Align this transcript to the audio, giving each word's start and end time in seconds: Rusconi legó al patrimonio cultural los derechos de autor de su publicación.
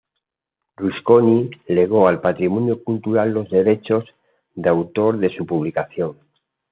Rusconi 0.77 1.51
legó 1.67 2.07
al 2.07 2.21
patrimonio 2.21 2.83
cultural 2.83 3.29
los 3.33 3.51
derechos 3.51 4.03
de 4.55 4.67
autor 4.67 5.19
de 5.19 5.29
su 5.37 5.45
publicación. 5.45 6.17